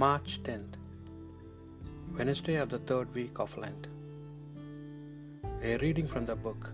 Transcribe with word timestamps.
March 0.00 0.40
10th, 0.44 0.76
Wednesday 2.16 2.54
of 2.54 2.70
the 2.70 2.78
third 2.90 3.14
week 3.14 3.38
of 3.38 3.54
Lent. 3.58 3.88
A 5.62 5.76
reading 5.82 6.06
from 6.12 6.24
the 6.24 6.36
book 6.44 6.70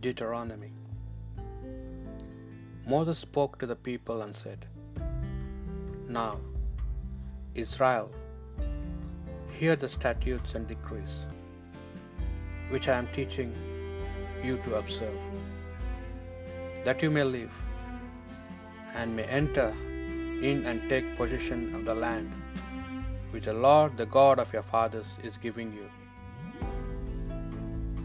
Deuteronomy. 0.00 0.70
Moses 2.86 3.18
spoke 3.18 3.58
to 3.58 3.66
the 3.66 3.76
people 3.76 4.22
and 4.22 4.34
said, 4.34 4.64
Now, 6.08 6.38
Israel, 7.54 8.10
hear 9.58 9.76
the 9.76 9.90
statutes 9.90 10.54
and 10.54 10.66
decrees 10.66 11.14
which 12.70 12.88
I 12.88 12.96
am 12.96 13.08
teaching 13.20 13.54
you 14.42 14.56
to 14.64 14.76
observe, 14.76 15.22
that 16.84 17.02
you 17.02 17.10
may 17.10 17.24
live 17.24 17.64
and 18.94 19.14
may 19.14 19.24
enter 19.24 19.74
in 20.42 20.66
and 20.66 20.88
take 20.88 21.16
possession 21.16 21.74
of 21.74 21.84
the 21.84 21.94
land 21.94 22.30
which 23.32 23.46
the 23.46 23.52
Lord, 23.52 23.96
the 23.96 24.04
God 24.04 24.38
of 24.38 24.52
your 24.52 24.62
fathers, 24.62 25.06
is 25.22 25.38
giving 25.38 25.72
you. 25.72 25.88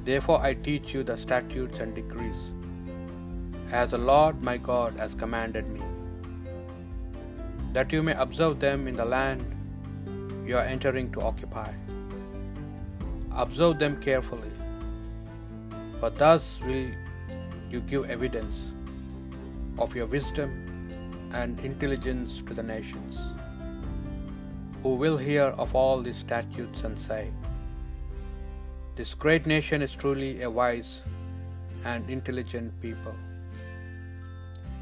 Therefore 0.05 0.41
I 0.41 0.53
teach 0.53 0.93
you 0.93 1.03
the 1.03 1.17
statutes 1.17 1.79
and 1.79 1.93
decrees, 1.93 2.53
as 3.71 3.91
the 3.91 3.97
Lord 3.97 4.41
my 4.41 4.55
God 4.55 4.97
has 4.99 5.13
commanded 5.13 5.67
me, 5.67 5.81
that 7.73 7.91
you 7.91 8.01
may 8.01 8.13
observe 8.13 8.61
them 8.61 8.87
in 8.87 8.95
the 8.95 9.03
land 9.03 9.43
you 10.47 10.57
are 10.57 10.63
entering 10.63 11.11
to 11.11 11.21
occupy. 11.21 11.71
Observe 13.35 13.79
them 13.79 14.01
carefully, 14.01 14.53
for 15.99 16.09
thus 16.09 16.57
will 16.65 16.89
you 17.69 17.81
give 17.81 18.09
evidence 18.09 18.71
of 19.77 19.93
your 19.93 20.05
wisdom 20.05 20.66
and 21.33 21.59
intelligence 21.59 22.41
to 22.47 22.53
the 22.53 22.63
nations, 22.63 23.17
who 24.83 24.95
will 24.95 25.17
hear 25.17 25.43
of 25.43 25.75
all 25.75 26.01
these 26.01 26.17
statutes 26.17 26.83
and 26.83 26.99
say, 26.99 27.31
This 28.95 29.13
great 29.13 29.45
nation 29.45 29.81
is 29.81 29.93
truly 29.93 30.41
a 30.41 30.49
wise 30.49 31.01
and 31.85 32.09
intelligent 32.09 32.79
people. 32.81 33.15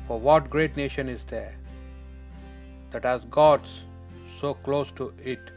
For 0.07 0.19
what 0.19 0.49
great 0.49 0.75
nation 0.77 1.09
is 1.09 1.23
there 1.23 1.55
that 2.91 3.03
has 3.03 3.25
gods 3.25 3.83
so 4.39 4.53
close 4.53 4.91
to 4.91 5.13
it 5.23 5.51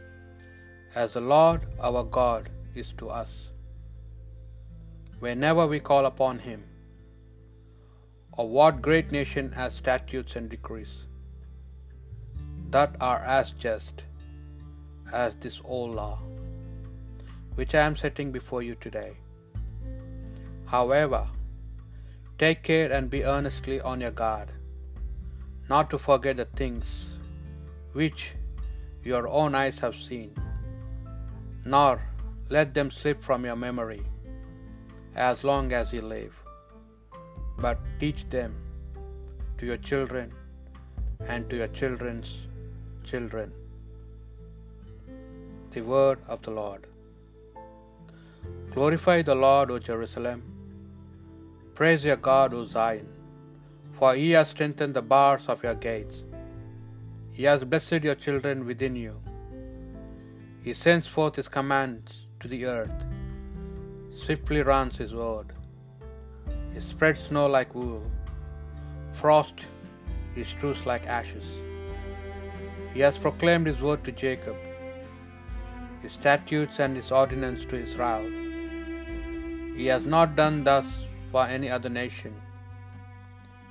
as 0.95 1.13
the 1.13 1.21
Lord 1.21 1.67
our 1.79 2.03
God 2.03 2.49
is 2.75 2.93
to 2.93 3.09
us? 3.09 3.49
Whenever 5.19 5.67
we 5.67 5.79
call 5.79 6.05
upon 6.05 6.39
Him, 6.39 6.63
or 8.39 8.47
what 8.47 8.81
great 8.81 9.11
nation 9.11 9.47
has 9.51 9.73
statutes 9.77 10.37
and 10.37 10.49
decrees 10.51 10.91
that 12.75 12.95
are 13.01 13.19
as 13.37 13.49
just 13.63 14.03
as 15.11 15.35
this 15.35 15.59
old 15.65 15.93
law, 15.93 16.19
which 17.55 17.75
I 17.75 17.81
am 17.81 17.97
setting 17.97 18.31
before 18.31 18.61
you 18.63 18.75
today? 18.75 19.17
However, 20.67 21.27
take 22.37 22.63
care 22.63 22.89
and 22.93 23.09
be 23.09 23.25
earnestly 23.25 23.81
on 23.81 23.99
your 23.99 24.15
guard, 24.23 24.53
not 25.67 25.89
to 25.89 25.99
forget 25.99 26.37
the 26.37 26.45
things 26.45 27.07
which 27.91 28.35
your 29.03 29.27
own 29.27 29.53
eyes 29.53 29.79
have 29.79 29.95
seen, 29.95 30.33
nor 31.65 32.01
let 32.47 32.73
them 32.73 32.89
slip 32.89 33.21
from 33.21 33.43
your 33.43 33.57
memory 33.57 34.03
as 35.13 35.43
long 35.43 35.73
as 35.73 35.91
you 35.91 36.01
live 36.01 36.48
but 37.61 37.79
teach 37.99 38.27
them 38.29 38.55
to 39.57 39.65
your 39.65 39.77
children 39.77 40.31
and 41.27 41.49
to 41.49 41.57
your 41.61 41.71
children's 41.79 42.29
children. 43.03 43.51
The 45.71 45.81
word 45.81 46.19
of 46.27 46.41
the 46.41 46.51
Lord. 46.51 46.87
Glorify 48.73 49.21
the 49.21 49.35
Lord, 49.35 49.71
O 49.71 49.79
Jerusalem. 49.79 50.41
Praise 51.75 52.05
your 52.05 52.15
God, 52.15 52.53
O 52.53 52.65
Zion, 52.65 53.07
for 53.97 54.15
he 54.15 54.31
has 54.31 54.49
strengthened 54.49 54.93
the 54.93 55.01
bars 55.01 55.47
of 55.47 55.63
your 55.63 55.75
gates. 55.75 56.23
He 57.31 57.43
has 57.43 57.63
blessed 57.63 58.03
your 58.03 58.15
children 58.15 58.65
within 58.65 58.95
you. 58.95 59.13
He 60.63 60.73
sends 60.73 61.07
forth 61.07 61.35
his 61.35 61.47
commands 61.47 62.27
to 62.41 62.47
the 62.47 62.65
earth. 62.65 63.05
Swiftly 64.23 64.61
runs 64.61 64.97
his 64.97 65.13
word. 65.13 65.53
He 66.73 66.79
spreads 66.79 67.21
snow 67.21 67.47
like 67.47 67.75
wool. 67.75 68.03
Frost 69.13 69.65
he 70.35 70.43
strews 70.43 70.85
like 70.85 71.07
ashes. 71.07 71.45
He 72.93 73.01
has 73.01 73.17
proclaimed 73.17 73.67
his 73.67 73.81
word 73.81 74.03
to 74.05 74.11
Jacob, 74.11 74.55
his 76.01 76.13
statutes 76.13 76.79
and 76.79 76.95
his 76.95 77.11
ordinance 77.11 77.65
to 77.65 77.75
Israel. 77.75 78.27
He 79.75 79.87
has 79.87 80.05
not 80.05 80.35
done 80.35 80.63
thus 80.63 80.85
for 81.31 81.45
any 81.45 81.69
other 81.69 81.89
nation. 81.89 82.33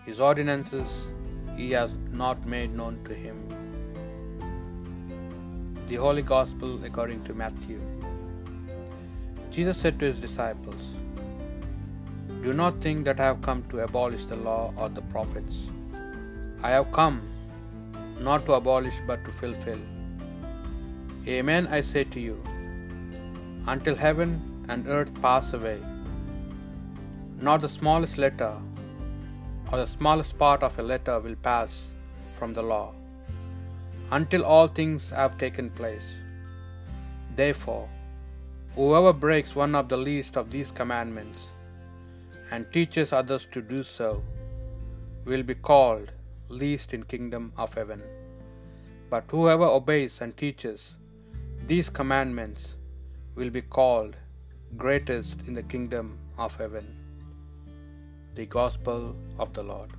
His 0.06 0.20
ordinances 0.20 0.90
he 1.56 1.70
has 1.72 1.94
not 2.12 2.46
made 2.46 2.74
known 2.74 3.02
to 3.04 3.14
him. 3.14 3.38
The 5.88 5.96
Holy 5.96 6.22
Gospel 6.22 6.84
according 6.84 7.24
to 7.24 7.34
Matthew. 7.34 7.80
Jesus 9.50 9.76
said 9.78 9.98
to 9.98 10.06
his 10.06 10.18
disciples, 10.18 10.82
Do 12.42 12.52
not 12.52 12.80
think 12.80 13.04
that 13.04 13.18
I 13.20 13.24
have 13.24 13.40
come 13.42 13.64
to 13.70 13.80
abolish 13.80 14.26
the 14.26 14.36
law 14.36 14.72
or 14.76 14.88
the 14.88 15.02
prophets. 15.02 15.66
I 16.62 16.70
have 16.70 16.92
come 16.92 17.20
not 18.20 18.46
to 18.46 18.52
abolish 18.54 18.94
but 19.06 19.24
to 19.24 19.32
fulfill. 19.32 19.80
Amen, 21.26 21.66
I 21.66 21.80
say 21.80 22.04
to 22.04 22.20
you, 22.20 22.36
until 23.66 23.94
heaven 23.94 24.64
and 24.68 24.86
earth 24.86 25.10
pass 25.20 25.52
away, 25.52 25.80
not 27.40 27.60
the 27.60 27.68
smallest 27.68 28.18
letter 28.18 28.54
or 29.70 29.78
the 29.78 29.86
smallest 29.86 30.38
part 30.38 30.62
of 30.62 30.78
a 30.78 30.82
letter 30.82 31.18
will 31.20 31.36
pass 31.36 31.88
from 32.38 32.54
the 32.54 32.62
law, 32.62 32.94
until 34.10 34.44
all 34.44 34.68
things 34.68 35.10
have 35.10 35.36
taken 35.38 35.70
place. 35.70 36.14
Therefore, 37.36 37.88
whoever 38.74 39.12
breaks 39.12 39.54
one 39.54 39.74
of 39.74 39.88
the 39.88 39.96
least 39.96 40.36
of 40.36 40.50
these 40.50 40.72
commandments 40.72 41.48
and 42.50 42.72
teaches 42.72 43.12
others 43.12 43.46
to 43.52 43.60
do 43.60 43.82
so 43.82 44.22
will 45.24 45.42
be 45.42 45.54
called 45.54 46.12
least 46.48 46.94
in 46.94 47.02
kingdom 47.02 47.52
of 47.56 47.74
heaven. 47.74 48.02
But 49.10 49.24
whoever 49.30 49.64
obeys 49.64 50.20
and 50.20 50.36
teaches 50.36 50.96
these 51.66 51.90
commandments 51.90 52.76
will 53.34 53.50
be 53.50 53.62
called 53.62 54.16
greatest 54.76 55.38
in 55.46 55.54
the 55.54 55.62
kingdom 55.62 56.18
of 56.38 56.56
heaven. 56.56 56.86
The 58.34 58.46
Gospel 58.46 59.16
of 59.38 59.52
the 59.52 59.62
Lord. 59.62 59.90